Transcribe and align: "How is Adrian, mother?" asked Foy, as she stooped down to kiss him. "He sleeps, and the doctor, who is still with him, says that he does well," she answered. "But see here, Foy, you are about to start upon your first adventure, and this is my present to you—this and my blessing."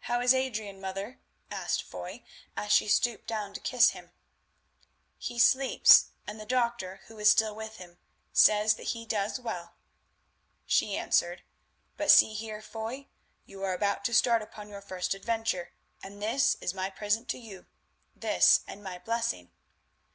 "How 0.00 0.20
is 0.20 0.34
Adrian, 0.34 0.78
mother?" 0.78 1.20
asked 1.50 1.82
Foy, 1.82 2.22
as 2.54 2.70
she 2.70 2.86
stooped 2.86 3.26
down 3.26 3.54
to 3.54 3.60
kiss 3.60 3.92
him. 3.92 4.12
"He 5.16 5.38
sleeps, 5.38 6.08
and 6.26 6.38
the 6.38 6.44
doctor, 6.44 7.00
who 7.06 7.18
is 7.18 7.30
still 7.30 7.54
with 7.54 7.76
him, 7.78 7.98
says 8.30 8.74
that 8.74 8.88
he 8.88 9.06
does 9.06 9.40
well," 9.40 9.72
she 10.66 10.98
answered. 10.98 11.44
"But 11.96 12.10
see 12.10 12.34
here, 12.34 12.60
Foy, 12.60 13.08
you 13.46 13.62
are 13.62 13.72
about 13.72 14.04
to 14.04 14.14
start 14.14 14.42
upon 14.42 14.68
your 14.68 14.82
first 14.82 15.14
adventure, 15.14 15.72
and 16.02 16.20
this 16.22 16.56
is 16.60 16.74
my 16.74 16.90
present 16.90 17.26
to 17.30 17.38
you—this 17.38 18.60
and 18.66 18.82
my 18.84 18.98
blessing." 18.98 19.50